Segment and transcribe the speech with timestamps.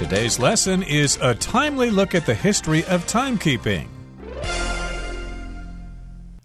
[0.00, 3.86] Today's lesson is a timely look at the history of timekeeping.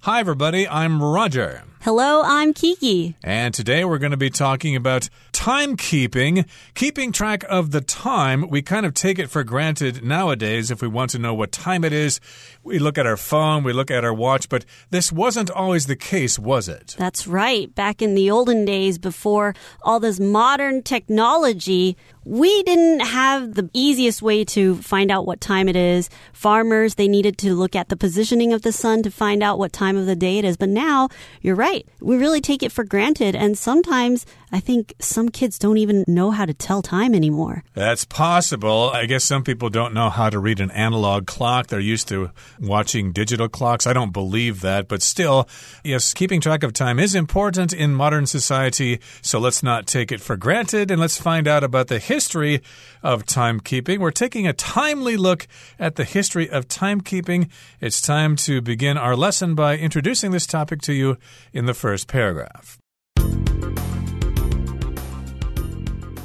[0.02, 1.64] Hi, everybody, I'm Roger.
[1.86, 3.16] Hello, I'm Kiki.
[3.24, 8.50] And today we're going to be talking about timekeeping, keeping track of the time.
[8.50, 11.84] We kind of take it for granted nowadays if we want to know what time
[11.84, 12.20] it is.
[12.64, 15.96] We look at our phone, we look at our watch, but this wasn't always the
[15.96, 16.96] case, was it?
[16.98, 17.74] That's right.
[17.76, 24.24] Back in the olden days, before all this modern technology, we didn't have the easiest
[24.24, 26.10] way to find out what time it is.
[26.34, 29.72] Farmers, they needed to look at the positioning of the sun to find out what
[29.72, 30.58] time of the day it is.
[30.58, 31.10] But now,
[31.42, 31.75] you're right.
[32.00, 33.36] We really take it for granted.
[33.36, 37.66] And sometimes I think some kids don't even know how to tell time anymore.
[37.74, 38.90] That's possible.
[38.90, 41.68] I guess some people don't know how to read an analog clock.
[41.68, 43.86] They're used to watching digital clocks.
[43.86, 45.50] I don't believe that, but still,
[45.84, 49.02] yes, keeping track of time is important in modern society.
[49.22, 52.62] So let's not take it for granted and let's find out about the history
[53.04, 53.98] of timekeeping.
[53.98, 57.50] We're taking a timely look at the history of timekeeping.
[57.82, 61.18] It's time to begin our lesson by introducing this topic to you
[61.52, 62.78] in the first paragraph.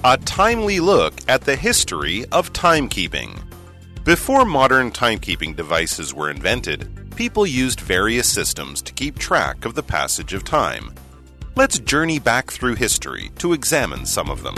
[0.04, 3.40] A timely look at the history of timekeeping.
[4.04, 9.82] Before modern timekeeping devices were invented, people used various systems to keep track of the
[9.82, 10.94] passage of time.
[11.56, 14.56] Let's journey back through history to examine some of them.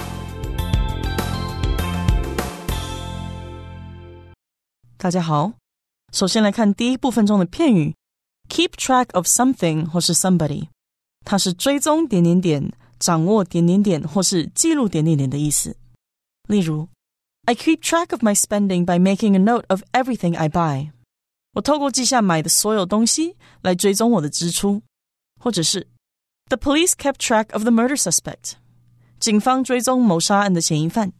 [4.97, 5.53] 大家好，
[6.11, 7.95] 首先来看第一部分中的片语
[8.49, 10.69] “keep track of something” 或是 “somebody”，
[11.23, 15.75] 它是追踪点点点 掌握点点点或是记录点点点的意思。
[16.47, 16.87] 例如，
[17.45, 20.91] I keep track of my spending by making a note of everything I buy。
[21.53, 24.81] 我透过记下买的所有东西来追踪我的支出。
[25.39, 25.87] 或者是，
[26.49, 28.53] The police kept track of the murder suspect。
[29.19, 31.13] 警方追踪谋杀案的嫌疑犯。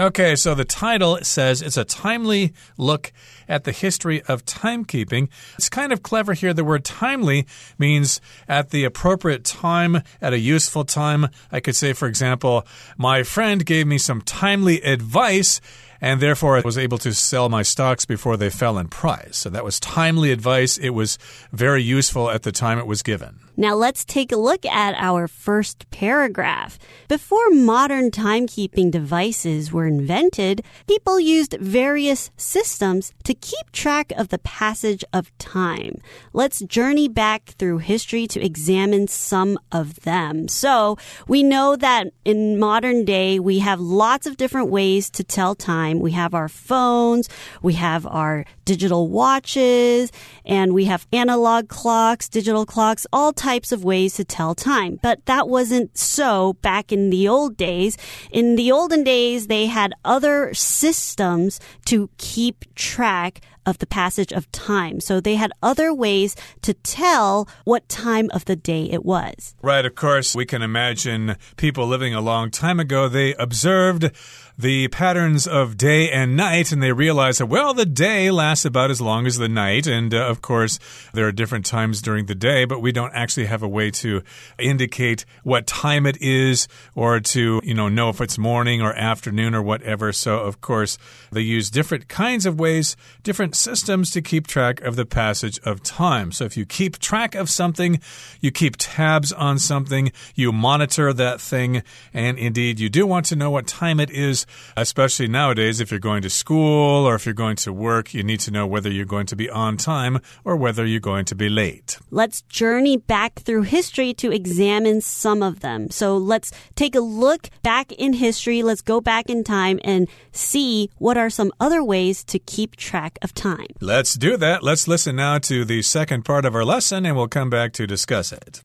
[0.00, 3.10] Okay, so the title says it's a timely look
[3.47, 5.29] at the history of timekeeping.
[5.55, 6.53] It's kind of clever here.
[6.53, 7.45] The word timely
[7.77, 11.27] means at the appropriate time, at a useful time.
[11.51, 12.65] I could say, for example,
[12.97, 15.61] my friend gave me some timely advice
[16.03, 19.37] and therefore I was able to sell my stocks before they fell in price.
[19.37, 20.77] So that was timely advice.
[20.77, 21.17] It was
[21.53, 23.39] very useful at the time it was given.
[23.55, 26.77] Now let's take a look at our first paragraph.
[27.07, 34.39] Before modern timekeeping devices were invented, people used various systems to keep track of the
[34.39, 36.01] passage of time.
[36.33, 40.47] Let's journey back through history to examine some of them.
[40.47, 45.55] So we know that in modern day, we have lots of different ways to tell
[45.55, 45.99] time.
[45.99, 47.29] We have our phones,
[47.61, 50.11] we have our digital watches,
[50.45, 54.99] and we have analog clocks, digital clocks, all types of ways to tell time.
[55.01, 57.97] But that wasn't so back in the old days.
[58.31, 63.22] In the olden days, they had other systems to keep track
[63.65, 64.99] of the passage of time.
[64.99, 69.55] So they had other ways to tell what time of the day it was.
[69.61, 74.11] Right, of course, we can imagine people living a long time ago, they observed
[74.57, 78.91] the patterns of day and night, and they realize that, well, the day lasts about
[78.91, 79.87] as long as the night.
[79.87, 80.79] And uh, of course,
[81.13, 84.21] there are different times during the day, but we don't actually have a way to
[84.59, 89.55] indicate what time it is or to, you know, know if it's morning or afternoon
[89.55, 90.11] or whatever.
[90.11, 90.97] So, of course,
[91.31, 95.81] they use different kinds of ways, different systems to keep track of the passage of
[95.81, 96.31] time.
[96.31, 97.99] So, if you keep track of something,
[98.39, 101.81] you keep tabs on something, you monitor that thing,
[102.13, 104.43] and indeed, you do want to know what time it is
[104.75, 108.39] especially nowadays if you're going to school or if you're going to work, you need
[108.41, 111.49] to know whether you're going to be on time or whether you're going to be
[111.49, 111.97] late.
[112.11, 115.89] Let's journey back through history to examine some of them.
[115.89, 118.63] So let's take a look back in history.
[118.63, 123.17] Let's go back in time and see what are some other ways to keep track
[123.21, 123.67] of time.
[123.79, 124.63] Let's do that.
[124.63, 127.87] Let's listen now to the second part of our lesson and we'll come back to
[127.87, 128.61] discuss it.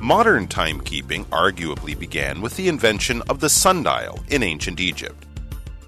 [0.00, 5.26] Modern timekeeping arguably began with the invention of the sundial in ancient Egypt.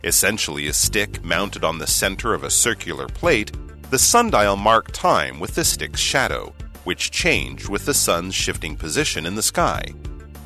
[0.05, 3.53] Essentially a stick mounted on the center of a circular plate,
[3.89, 6.53] the sundial marked time with the stick's shadow,
[6.85, 9.83] which changed with the sun's shifting position in the sky.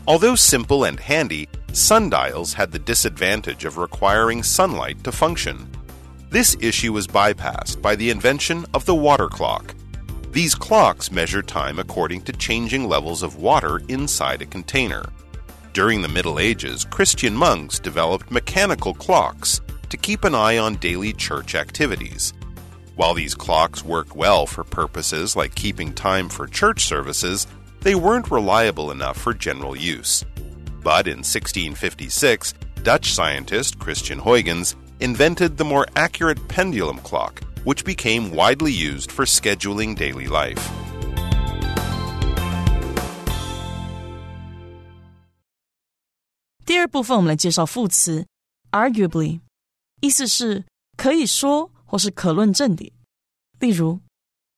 [0.07, 5.69] Although simple and handy, sundials had the disadvantage of requiring sunlight to function.
[6.31, 9.75] This issue was bypassed by the invention of the water clock,
[10.37, 15.03] these clocks measure time according to changing levels of water inside a container.
[15.73, 21.15] During the Middle Ages, Christian monks developed mechanical clocks to keep an eye on daily
[21.15, 22.35] church activities.
[22.97, 27.47] While these clocks worked well for purposes like keeping time for church services,
[27.81, 30.23] they weren't reliable enough for general use.
[30.83, 32.53] But in 1656,
[32.83, 39.26] Dutch scientist Christian Huygens invented the more accurate pendulum clock, which became widely used for
[39.26, 40.60] scheduling daily life.
[46.66, 48.26] 第二部分我们来介绍副词
[48.72, 49.42] arguably，
[50.00, 50.64] 意思是
[50.96, 52.92] 可以说或是可论证的。
[53.60, 54.00] 例如，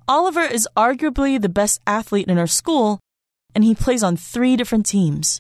[0.06, 3.00] Oliver is arguably the best athlete in our school,
[3.54, 5.40] and he plays on three different teams.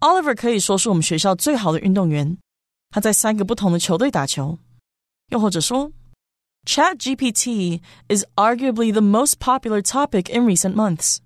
[0.00, 2.38] Oliver 可以说是我们学校最好的运动员，
[2.90, 4.58] 他在三个不同的球队打球。
[5.28, 5.92] 又或者说
[6.64, 11.18] ，ChatGPT is arguably the most popular topic in recent months.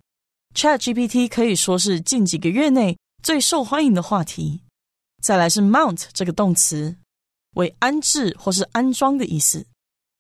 [0.55, 4.63] ChatGPT 可以说是近几个月内最受欢迎的话题。
[5.23, 6.97] 再来是 mount 这个动词，
[7.55, 9.67] 为安置或是安装的意思。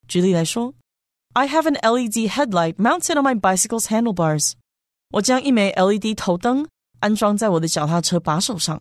[0.08, 0.74] 举例来说，
[1.34, 4.52] I have an LED headlight mounted on my bicycle's handlebars。
[5.10, 6.66] 我将一枚 LED 头灯
[7.00, 8.80] 安装在我的脚踏车把手上。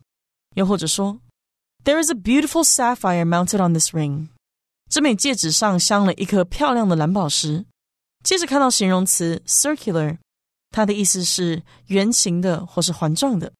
[0.54, 1.20] 又或者说，
[1.84, 4.28] There is a beautiful sapphire mounted on this ring。
[4.89, 7.65] 这枚戒指上镶了一颗漂亮的蓝宝石。
[8.23, 10.17] 接着看到形容词 circular，
[10.71, 13.53] 它的意思是圆形的或是环状的。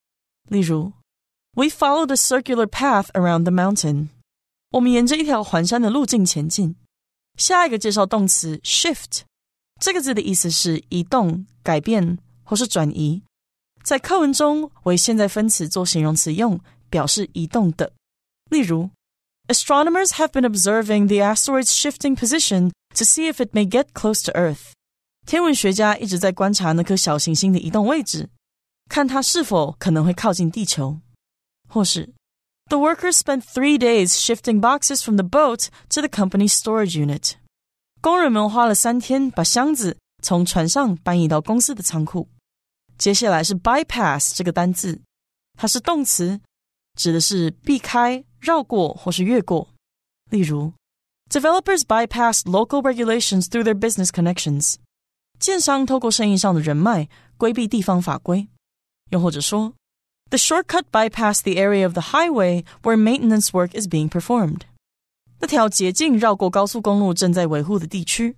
[0.48, 0.92] 例如
[1.54, 4.08] we followed a circular path around the mountain.
[4.72, 6.76] 我们沿着一条环山的路径前进。
[7.36, 9.22] 下一个介绍动词 shift，
[9.80, 13.22] 这个字的意思是移动、改变或是转移，
[13.82, 16.60] 在课文中为现在分词做形容词用，
[16.90, 17.92] 表示移动的。
[18.50, 18.90] 例如
[19.49, 24.23] ，Astronomers have been observing the asteroid's shifting position to see if it may get close
[24.25, 24.73] to Earth。
[25.25, 28.29] 天文学家一直在观察那颗小行星的移动位置，
[28.89, 30.99] 看它是否可能会靠近地球。
[31.67, 32.13] 或是
[32.67, 37.33] The workers spent three days shifting boxes from the boat to the company's storage unit.
[38.01, 42.29] 工人们花了三天把箱子从船上搬移到公司的仓库。
[42.97, 45.01] 接下来是 bypass 这个单字，
[45.57, 46.39] 它是动词，
[46.97, 49.67] 指的是避开、 绕过或是越过。
[50.29, 50.73] 例如，
[51.29, 54.75] Developers bypass local regulations through their business connections.
[55.39, 58.47] 建商透过生意上的人脉规避地方法规。
[59.11, 59.73] 又或者说
[60.29, 64.61] the shortcut bypassed the area of the highway where maintenance work is being performed.
[65.39, 68.37] 那条捷径绕过高速公路正在维护的地区。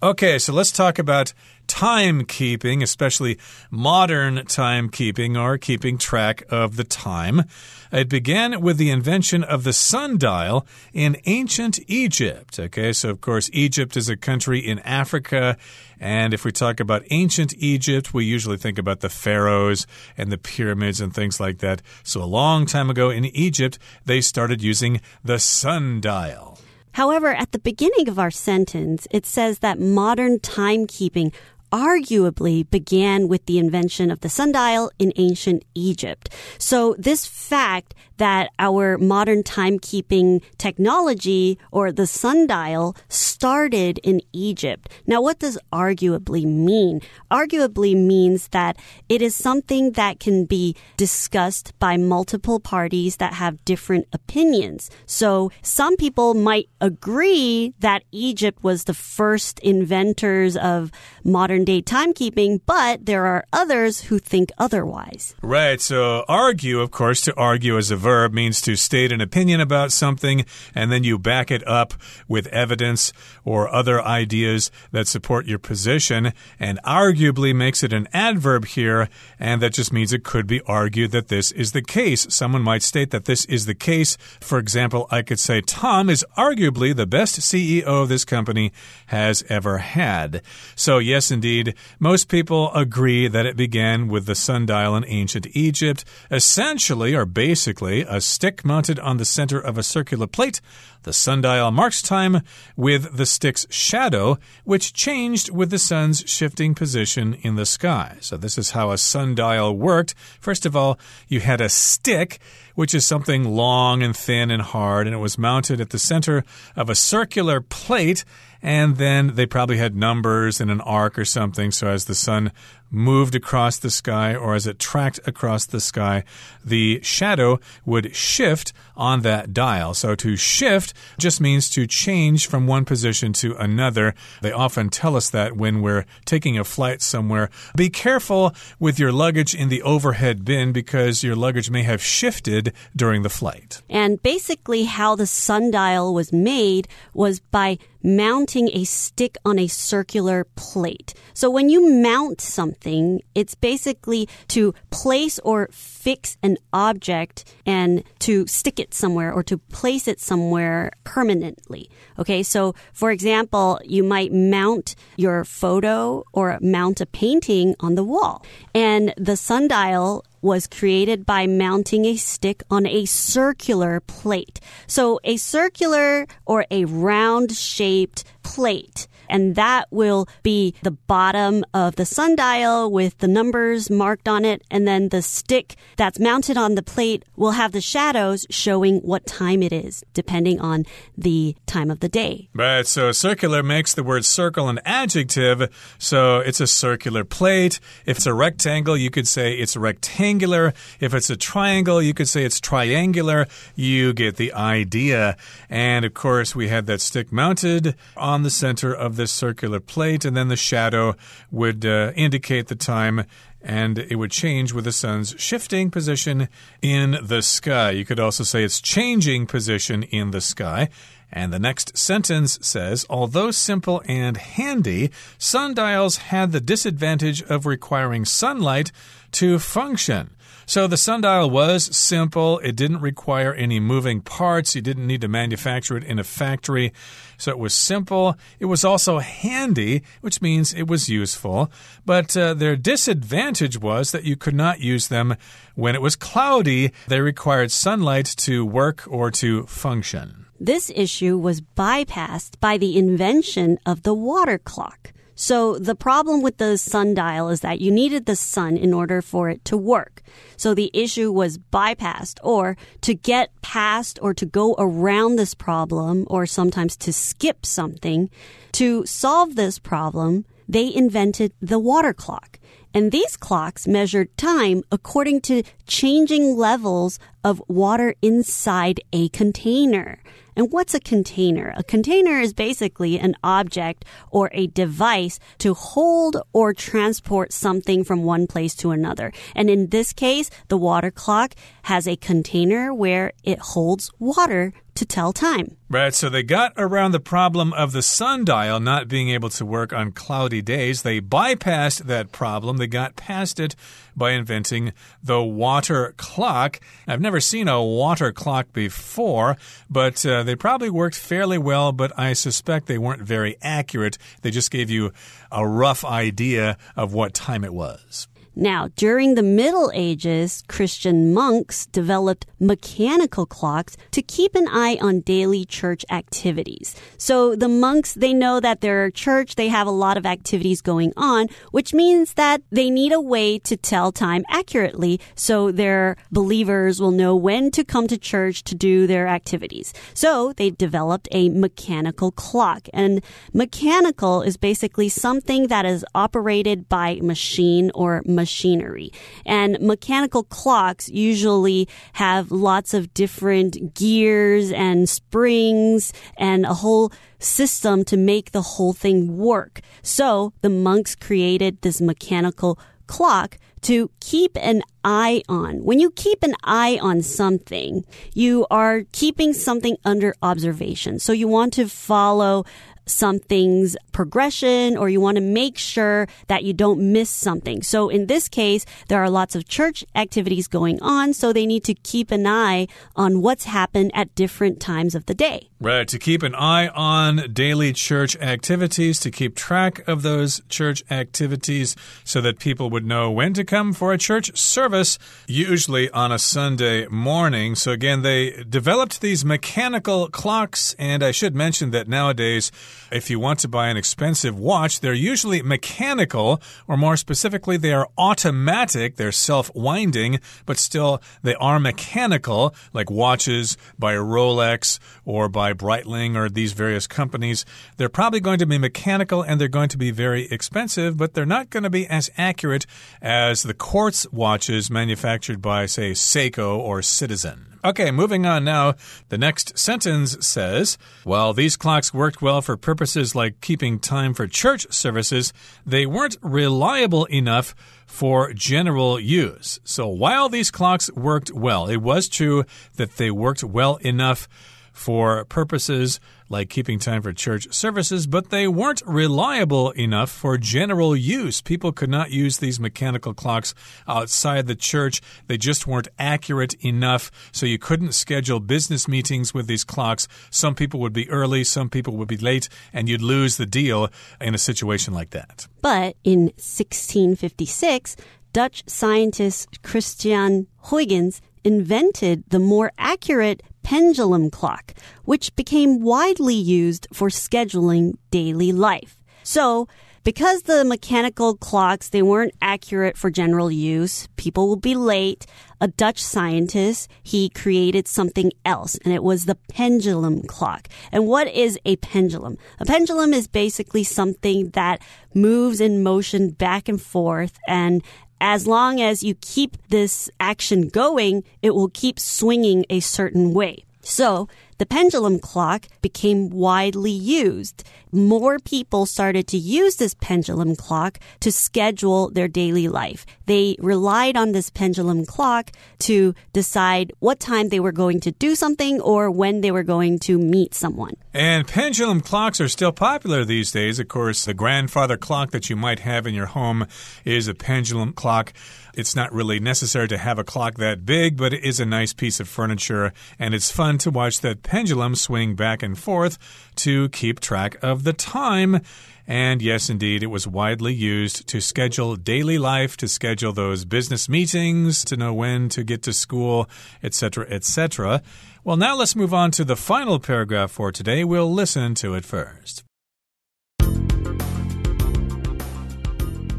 [0.00, 1.32] Okay, so let's talk about
[1.66, 3.36] timekeeping, especially
[3.68, 7.42] modern timekeeping or keeping track of the time.
[7.90, 12.60] It began with the invention of the sundial in ancient Egypt.
[12.60, 15.56] Okay, so of course, Egypt is a country in Africa.
[15.98, 19.84] And if we talk about ancient Egypt, we usually think about the pharaohs
[20.16, 21.82] and the pyramids and things like that.
[22.04, 26.56] So a long time ago in Egypt, they started using the sundial.
[26.98, 31.32] However, at the beginning of our sentence, it says that modern timekeeping
[31.70, 36.28] arguably began with the invention of the sundial in ancient Egypt.
[36.58, 44.90] So this fact that our modern timekeeping technology or the sundial started in Egypt.
[45.06, 47.00] Now, what does arguably mean?
[47.30, 48.76] Arguably means that
[49.08, 54.90] it is something that can be discussed by multiple parties that have different opinions.
[55.06, 60.90] So some people might agree that Egypt was the first inventors of
[61.24, 65.34] modern day timekeeping, but there are others who think otherwise.
[65.42, 65.80] Right.
[65.80, 69.92] So argue, of course, to argue as a verb means to state an opinion about
[69.92, 71.94] something and then you back it up
[72.26, 73.12] with evidence
[73.44, 76.32] or other ideas that support your position.
[76.58, 81.10] And arguably makes it an adverb here, and that just means it could be argued
[81.12, 82.26] that this is the case.
[82.30, 84.16] Someone might state that this is the case.
[84.40, 88.72] For example, I could say Tom is arguably the best CEO this company
[89.06, 90.42] has ever had.
[90.74, 96.04] So, yes, indeed, most people agree that it began with the sundial in ancient Egypt,
[96.30, 100.60] essentially or basically a stick mounted on the center of a circular plate.
[101.04, 102.42] The sundial marks time
[102.76, 108.16] with the stick's shadow, which changed with the sun's shifting position in the sky.
[108.20, 110.14] So, this is how a sundial worked.
[110.40, 112.40] First of all, you had a stick,
[112.74, 116.44] which is something long and thin and hard, and it was mounted at the center
[116.76, 118.24] of a circular plate
[118.62, 121.70] and then they probably had numbers in an arc or something.
[121.70, 122.52] So as the sun
[122.90, 126.24] moved across the sky or as it tracked across the sky,
[126.64, 129.94] the shadow would shift on that dial.
[129.94, 134.14] So to shift just means to change from one position to another.
[134.42, 137.50] They often tell us that when we're taking a flight somewhere.
[137.76, 142.72] Be careful with your luggage in the overhead bin because your luggage may have shifted
[142.94, 143.82] during the flight.
[143.88, 150.44] And basically, how the sundial was made was by mounting a stick on a circular
[150.56, 151.14] plate.
[151.34, 158.46] So when you mount something, it's basically to place or fix an object and to
[158.46, 161.90] stick it somewhere or to place it somewhere permanently.
[162.18, 168.04] Okay, so for example, you might mount your photo or mount a painting on the
[168.04, 168.44] wall.
[168.74, 174.60] And the sundial was created by mounting a stick on a circular plate.
[174.86, 181.96] So a circular or a round shaped plate and that will be the bottom of
[181.96, 184.62] the sundial with the numbers marked on it.
[184.70, 189.26] And then the stick that's mounted on the plate will have the shadows showing what
[189.26, 190.84] time it is, depending on
[191.16, 192.48] the time of the day.
[192.54, 192.86] Right.
[192.86, 195.68] So circular makes the word circle an adjective.
[195.98, 197.80] So it's a circular plate.
[198.06, 200.72] If it's a rectangle, you could say it's rectangular.
[201.00, 203.46] If it's a triangle, you could say it's triangular.
[203.74, 205.36] You get the idea.
[205.68, 210.24] And of course, we had that stick mounted on the center of this circular plate,
[210.24, 211.14] and then the shadow
[211.50, 213.26] would uh, indicate the time
[213.60, 216.48] and it would change with the sun's shifting position
[216.80, 217.90] in the sky.
[217.90, 220.88] You could also say it's changing position in the sky.
[221.30, 228.24] And the next sentence says, although simple and handy, sundials had the disadvantage of requiring
[228.24, 228.92] sunlight
[229.32, 230.30] to function.
[230.68, 232.58] So the sundial was simple.
[232.58, 234.74] It didn't require any moving parts.
[234.74, 236.92] You didn't need to manufacture it in a factory.
[237.38, 238.36] So it was simple.
[238.60, 241.72] It was also handy, which means it was useful.
[242.04, 245.36] But uh, their disadvantage was that you could not use them
[245.74, 246.92] when it was cloudy.
[247.06, 250.44] They required sunlight to work or to function.
[250.60, 255.14] This issue was bypassed by the invention of the water clock.
[255.40, 259.48] So the problem with the sundial is that you needed the sun in order for
[259.48, 260.20] it to work.
[260.56, 266.24] So the issue was bypassed or to get past or to go around this problem
[266.26, 268.30] or sometimes to skip something.
[268.72, 272.58] To solve this problem, they invented the water clock.
[272.92, 280.20] And these clocks measured time according to changing levels of water inside a container.
[280.58, 281.72] And what's a container?
[281.76, 288.24] A container is basically an object or a device to hold or transport something from
[288.24, 289.32] one place to another.
[289.54, 295.06] And in this case, the water clock has a container where it holds water to
[295.06, 295.76] tell time.
[295.88, 299.92] Right, so they got around the problem of the sundial not being able to work
[299.92, 301.02] on cloudy days.
[301.02, 302.78] They bypassed that problem.
[302.78, 303.76] They got past it
[304.18, 306.80] by inventing the water clock.
[307.06, 309.56] I've never seen a water clock before,
[309.88, 314.18] but uh, they probably worked fairly well, but I suspect they weren't very accurate.
[314.42, 315.12] They just gave you
[315.50, 318.28] a rough idea of what time it was.
[318.60, 325.20] Now, during the Middle Ages, Christian monks developed mechanical clocks to keep an eye on
[325.20, 326.96] daily church activities.
[327.18, 331.12] So the monks, they know that their church, they have a lot of activities going
[331.16, 337.00] on, which means that they need a way to tell time accurately so their believers
[337.00, 339.94] will know when to come to church to do their activities.
[340.14, 342.88] So they developed a mechanical clock.
[342.92, 343.22] And
[343.54, 349.12] mechanical is basically something that is operated by machine or machine machinery.
[349.44, 358.04] And mechanical clocks usually have lots of different gears and springs and a whole system
[358.04, 359.80] to make the whole thing work.
[360.02, 365.84] So the monks created this mechanical clock to keep an eye on.
[365.84, 371.18] When you keep an eye on something, you are keeping something under observation.
[371.18, 372.64] So you want to follow
[373.08, 377.82] something's progression or you want to make sure that you don't miss something.
[377.82, 381.84] So in this case, there are lots of church activities going on, so they need
[381.84, 385.68] to keep an eye on what's happened at different times of the day.
[385.80, 391.04] Right, to keep an eye on daily church activities, to keep track of those church
[391.08, 396.32] activities so that people would know when to come for a church service, usually on
[396.32, 397.76] a Sunday morning.
[397.76, 402.72] So again, they developed these mechanical clocks, and I should mention that nowadays
[403.10, 407.92] if you want to buy an expensive watch, they're usually mechanical, or more specifically, they
[407.92, 409.16] are automatic.
[409.16, 416.36] They're self winding, but still they are mechanical, like watches by Rolex or by Breitling
[416.36, 417.64] or these various companies.
[417.96, 421.46] They're probably going to be mechanical and they're going to be very expensive, but they're
[421.46, 422.86] not going to be as accurate
[423.20, 427.66] as the quartz watches manufactured by, say, Seiko or Citizen.
[427.84, 428.94] Okay, moving on now.
[429.28, 434.48] The next sentence says While these clocks worked well for purposes like keeping time for
[434.48, 435.52] church services,
[435.86, 437.74] they weren't reliable enough
[438.06, 439.78] for general use.
[439.84, 442.64] So while these clocks worked well, it was true
[442.96, 444.48] that they worked well enough
[444.92, 446.18] for purposes
[446.48, 451.60] like keeping time for church services, but they weren't reliable enough for general use.
[451.60, 453.74] People could not use these mechanical clocks
[454.06, 455.20] outside the church.
[455.46, 460.28] They just weren't accurate enough, so you couldn't schedule business meetings with these clocks.
[460.50, 464.08] Some people would be early, some people would be late, and you'd lose the deal
[464.40, 465.66] in a situation like that.
[465.82, 468.16] But in 1656,
[468.52, 474.92] Dutch scientist Christian Huygens invented the more accurate pendulum clock,
[475.24, 479.16] which became widely used for scheduling daily life.
[479.42, 479.88] So,
[480.24, 485.46] because the mechanical clocks they weren't accurate for general use, people would be late.
[485.80, 490.88] A Dutch scientist, he created something else and it was the pendulum clock.
[491.10, 492.58] And what is a pendulum?
[492.80, 495.00] A pendulum is basically something that
[495.32, 498.02] moves in motion back and forth and
[498.40, 503.84] as long as you keep this action going, it will keep swinging a certain way.
[504.00, 507.84] So the pendulum clock became widely used.
[508.12, 513.26] More people started to use this pendulum clock to schedule their daily life.
[513.46, 518.54] They relied on this pendulum clock to decide what time they were going to do
[518.54, 521.14] something or when they were going to meet someone.
[521.34, 523.98] And pendulum clocks are still popular these days.
[523.98, 526.86] Of course, the grandfather clock that you might have in your home
[527.24, 528.52] is a pendulum clock.
[528.94, 532.12] It's not really necessary to have a clock that big, but it is a nice
[532.12, 536.36] piece of furniture, and it's fun to watch that pendulum swing back and forth
[536.76, 538.80] to keep track of the time.
[539.26, 544.28] And yes, indeed, it was widely used to schedule daily life, to schedule those business
[544.28, 546.68] meetings, to know when to get to school,
[547.02, 548.22] etc., etc.
[548.64, 551.24] Well, now let's move on to the final paragraph for today.
[551.24, 552.84] We'll listen to it first.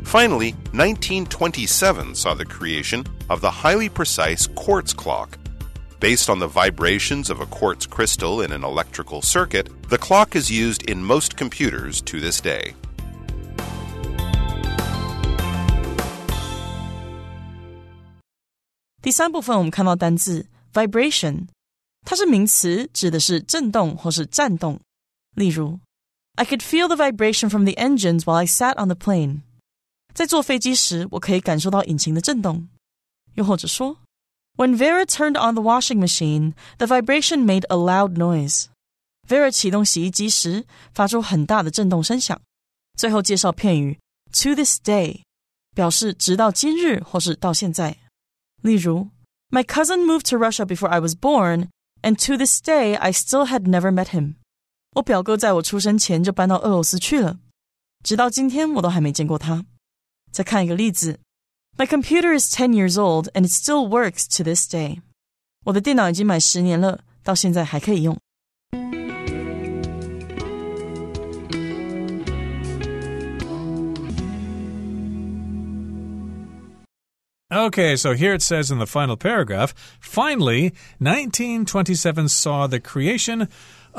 [0.04, 5.38] Finally, 1927 saw the creation of the highly precise quartz clock.
[6.01, 10.51] Based on the vibrations of a quartz crystal in an electrical circuit, the clock is
[10.51, 12.75] used in most computers to this day.
[19.01, 21.47] 第三部分我们看到单字 vibration，
[22.07, 24.81] 它是名词，指的是震动或是颤动。
[25.35, 25.81] 例如，
[26.37, 29.43] I could feel the vibration from the engines while I sat on the plane。
[30.15, 32.69] 在坐飞机时，我可以感受到引擎的震动。
[33.35, 33.99] 又或者说
[34.57, 38.67] ，When Vera turned on the washing machine, the vibration made a loud noise.
[39.27, 42.41] Vera 启动洗衣机时，发出很大的震动声响。
[42.97, 43.99] 最后介绍片语
[44.33, 45.23] to this day，
[45.75, 47.97] 表示直到今日或是到现在。
[48.63, 49.09] 例如，
[49.51, 51.69] My cousin moved to Russia before I was born,
[52.03, 54.35] and to this day I still had never met him.
[54.97, 57.39] 我表哥在我出生前就搬到俄罗斯去了，
[58.03, 59.65] 直到今天我都还没见过他。
[60.31, 61.21] 再看一个例子
[61.79, 65.01] ，My computer is ten years old and it still works to this day。
[65.65, 68.19] 我的电脑已经买十年了，到现在还可以用。
[77.51, 83.49] Okay, so here it says in the final paragraph finally, 1927 saw the creation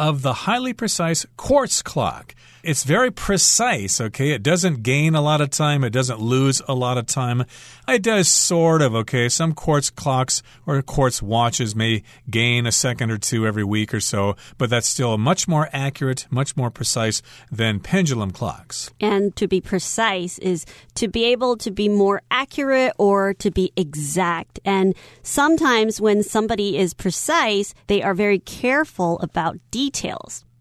[0.00, 2.34] of the highly precise quartz clock.
[2.62, 4.32] It's very precise, okay?
[4.32, 7.44] It doesn't gain a lot of time, it doesn't lose a lot of time.
[7.88, 9.30] It does sort of, okay?
[9.30, 14.00] Some quartz clocks or quartz watches may gain a second or two every week or
[14.00, 18.90] so, but that's still much more accurate, much more precise than pendulum clocks.
[19.00, 23.72] And to be precise is to be able to be more accurate or to be
[23.74, 24.60] exact.
[24.66, 29.89] And sometimes when somebody is precise, they are very careful about details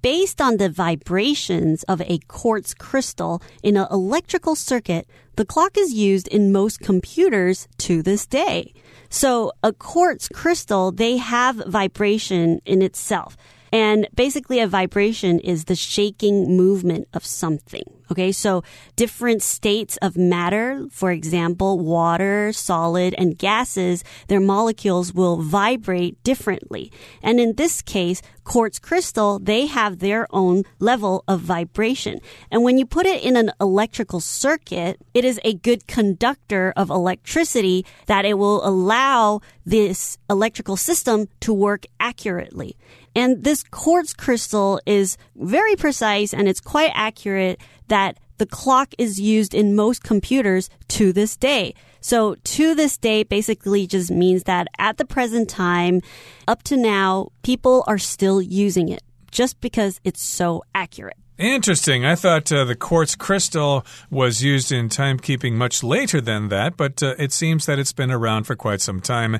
[0.02, 5.94] based on the vibrations of a quartz crystal in an electrical circuit, the clock is
[5.94, 8.74] used in most computers to this day.
[9.10, 13.36] So a quartz crystal, they have vibration in itself.
[13.71, 17.84] And basically, a vibration is the shaking movement of something.
[18.12, 18.63] Okay, so
[18.95, 26.91] different states of matter, for example, water, solid, and gases, their molecules will vibrate differently.
[27.21, 32.19] And in this case, quartz crystal, they have their own level of vibration.
[32.49, 36.89] And when you put it in an electrical circuit, it is a good conductor of
[36.89, 42.75] electricity that it will allow this electrical system to work accurately.
[43.15, 49.19] And this quartz crystal is very precise and it's quite accurate that the clock is
[49.19, 51.74] used in most computers to this day.
[52.02, 56.02] So to this day basically just means that at the present time,
[56.48, 61.17] up to now, people are still using it just because it's so accurate.
[61.38, 62.06] Interesting.
[62.06, 67.02] I thought uh, the quartz crystal was used in timekeeping much later than that, but
[67.02, 69.39] uh, it seems that it's been around for quite some time.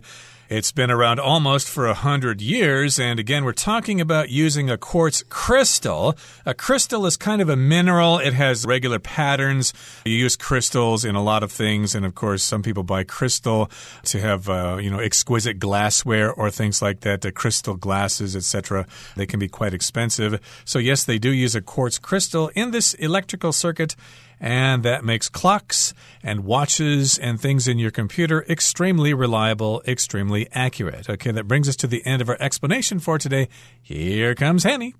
[0.50, 4.80] It's been around almost for a hundred years, and again, we're talking about using a
[4.80, 6.18] quartz crystal.
[6.44, 9.76] A crystal is kind of a mineral, it has regular patterns.
[10.06, 13.70] You use crystals in a lot of things, and of course, some people buy crystal
[14.06, 18.88] to have, uh, you know, exquisite glassware or things like that, uh, crystal glasses, etc.
[19.16, 20.42] They can be quite expensive.
[20.66, 23.96] So, yes, they do use a quartz crystal in this electrical circuit
[24.41, 31.09] and that makes clocks and watches and things in your computer extremely reliable, extremely accurate.
[31.09, 33.49] Okay, that brings us to the end of our explanation for today.
[33.83, 34.95] Here comes Hanny.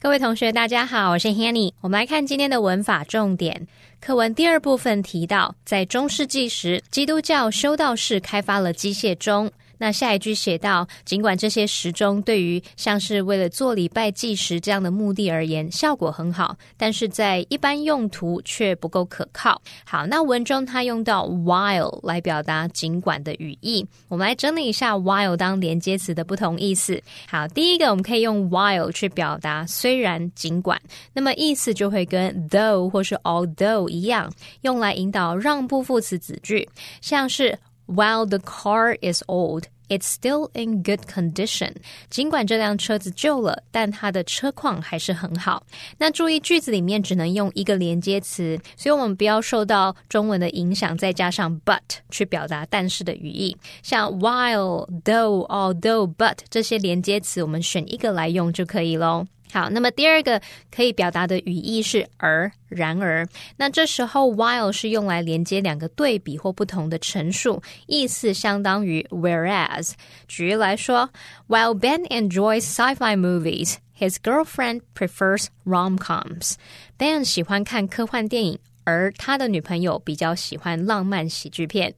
[0.00, 1.72] 各位同学，大家好，我是 Hanny。
[1.80, 3.66] 我们来看今天的文法重点。
[4.00, 9.50] 课文第二部分提到，在中世纪时，基督教修道士开发了机械钟。
[9.77, 19.61] 那下一句写到，尽管这些时钟对于像是为了做礼拜计时这样的目的而言效果很好，但是在一般用途却不够可靠。
[19.85, 27.01] 好，那文中它用到 while 来表达尽管的语义，我们来整理一下 while 当连接词的不同意思。
[27.27, 30.79] 好，第一个我们可以用 while 去表达虽然尽管，
[31.13, 34.31] 那么意思就会跟 though 或是 although 一样，
[34.61, 36.69] 用来引导让步副词子句，
[37.01, 37.57] 像是。
[37.85, 41.73] While the car is old, it's still in good condition.
[42.09, 45.63] 尽管这辆车子旧了，但它的车况还是很好。
[45.97, 53.55] 那注意句子里面只能用一个连接词，所以我们不要受到中文的影响，再加上 but 去表达但是的语义。
[53.83, 59.25] 像 while, though, although, but 这些连接词，我们选一个来用就可以喽。
[59.53, 60.41] 好，那么第二个
[60.75, 63.23] 可以表达的语义是而、然而。
[63.55, 69.91] 那这时候 while 是用来连接两个对比或不同的陈述，意思相当于 whereas。
[70.27, 71.07] 举例来说
[71.47, 76.55] ，While Ben enjoys sci-fi movies, his girlfriend prefers rom-coms.
[76.97, 78.59] Ben 喜欢看科幻电影。
[78.85, 81.93] 而他的女朋友比较喜欢浪漫喜剧片。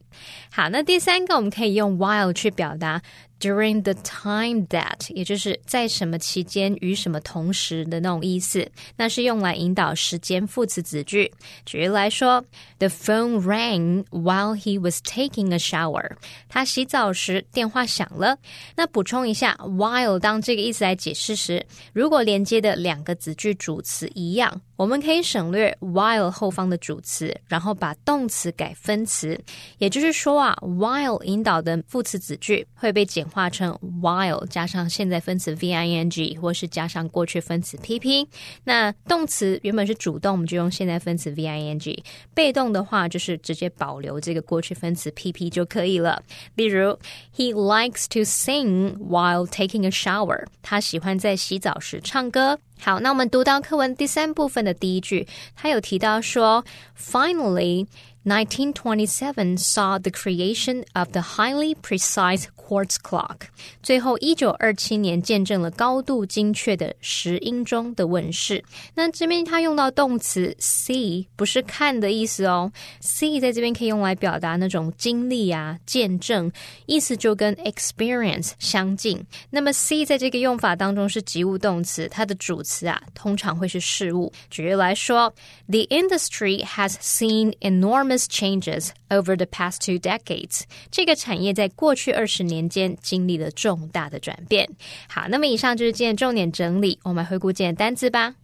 [0.52, 3.02] 好，那第三个我们可以用 while 去表达
[3.40, 8.68] during the time that，也就是在什么期间与什么同时的那种意思。
[8.96, 11.32] 那是用来引导时间副词子句。
[11.64, 12.44] 举例来说
[12.78, 16.12] ，The phone rang while he was taking a shower。
[16.48, 18.38] 他洗澡时电话响了。
[18.74, 24.60] 那补充一下，while 当这个意思来解释时，如果连接的两个子句主词一样。
[24.76, 29.40] 我们可以省略 while 后方的主词，然后把动词改分词。
[29.78, 38.28] 也就是说啊，while 引导的副词子句会被简化成 while 加上现在分词 v i n g，或是加上过去分词 p p。
[38.64, 42.02] 那动词原本是主动，我们就用现在分词 v i n g；
[42.34, 46.22] 被动的话，就是直接保留这个过去分词 p p 就可以了。
[46.54, 46.98] 例如
[47.36, 50.46] ，He likes to sing while taking a shower。
[50.62, 52.58] 他喜欢在洗澡时唱歌。
[52.78, 56.64] 好，那我们读到课文第三部分的第一句，他有提到说
[56.98, 57.86] ，Finally。
[58.25, 63.47] 1927 saw the creation of the highly precise quartz clock。
[63.81, 68.63] 最后，一九二七年见证了高度精确的石英钟的问世。
[68.93, 72.71] 那这边它用到动词 see，不是看的意思哦。
[73.01, 76.51] see 在这边可以用来表达那种经历啊、见证，
[76.85, 79.25] 意思就跟 experience 相近。
[79.49, 84.31] 那么 see 在这个用法当中是及物动词，它的主词啊通常会是事物。
[84.51, 85.33] 举例来说，
[85.67, 90.61] The industry has seen enormous changes over the past two decades。
[90.91, 92.51] 这个产业在过去二十年。
[92.51, 94.69] 年间经历了重大的转变。
[95.07, 98.35] 好，那么以上就是今天重点整理，我们回顾今天单词吧。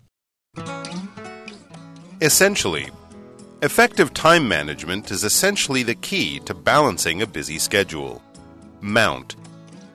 [2.22, 2.90] Essentially,
[3.60, 8.22] effective time management is essentially the key to balancing a busy schedule.
[8.82, 9.36] Mount.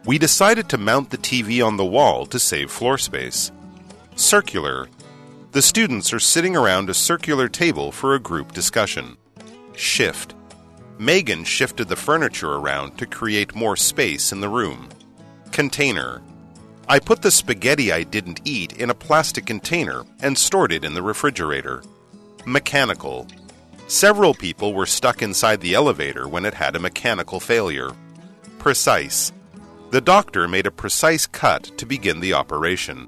[0.05, 3.51] We decided to mount the TV on the wall to save floor space.
[4.15, 4.89] Circular.
[5.53, 9.17] The students are sitting around a circular table for a group discussion.
[9.78, 10.34] Shift.
[10.98, 14.90] Megan shifted the furniture around to create more space in the room.
[15.52, 16.24] Container.
[16.90, 20.96] I put the spaghetti I didn't eat in a plastic container and stored it in
[20.96, 21.84] the refrigerator.
[22.44, 23.28] Mechanical.
[23.88, 27.92] Several people were stuck inside the elevator when it had a mechanical failure.
[28.58, 29.32] Precise.
[29.92, 33.08] The doctor made a precise cut to begin the operation.